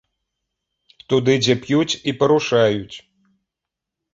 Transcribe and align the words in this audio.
Туды, 1.13 1.35
дзе 1.43 1.55
п'юць 1.65 1.99
і 2.13 2.15
парушаюць. 2.23 2.95